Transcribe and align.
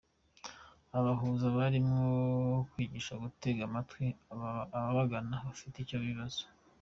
Aba 0.95 1.07
bahuza 1.07 1.45
barimo 1.57 2.01
kwigishwa 2.71 3.15
gutega 3.23 3.61
amatwi 3.65 4.05
ababagana 4.75 5.35
bafite 5.47 5.75
icyo 5.79 5.97
kibazo. 6.05 6.41